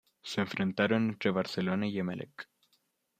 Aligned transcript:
Se 0.23 0.41
enfrentaron 0.41 1.09
entre 1.11 1.29
Barcelona 1.29 1.85
y 1.85 1.99
Emelec. 1.99 2.49